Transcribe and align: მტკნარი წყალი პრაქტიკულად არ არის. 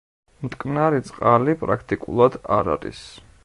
მტკნარი 0.45 1.03
წყალი 1.09 1.55
პრაქტიკულად 1.61 2.41
არ 2.59 2.75
არის. 2.79 3.07